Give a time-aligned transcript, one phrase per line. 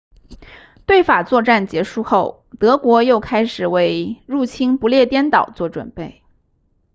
[0.87, 6.23] 对法作战结束后德国又开始为入侵不列颠岛做准备